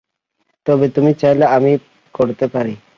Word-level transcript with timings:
তবে 0.65 0.85
তুমি 0.95 1.11
চাইলে 1.13 1.45
আমি 1.55 1.71
করতে 2.15 2.45
পারি। 2.53 2.73